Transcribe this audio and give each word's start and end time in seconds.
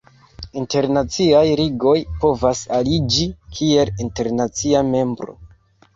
Internaciaj 0.61 1.43
ligoj 1.59 1.93
povas 2.25 2.63
aliĝi 2.79 3.29
kiel 3.59 3.93
internacia 4.07 4.83
membro. 4.93 5.41